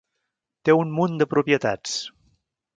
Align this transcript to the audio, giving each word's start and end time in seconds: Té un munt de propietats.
Té 0.69 0.75
un 0.77 0.95
munt 1.01 1.21
de 1.23 1.29
propietats. 1.35 1.97